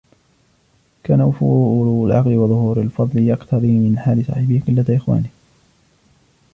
كَانَ 1.03 1.21
وُفُورُ 1.21 2.07
الْعَقْلِ 2.07 2.29
وَظُهُورُ 2.37 2.81
الْفَضْلِ 2.81 3.19
يَقْتَضِي 3.27 3.71
مِنْ 3.79 3.99
حَالِ 3.99 4.25
صَاحِبِهِ 4.25 4.61
قِلَّةَ 4.67 4.85
إخْوَانِهِ 4.97 5.29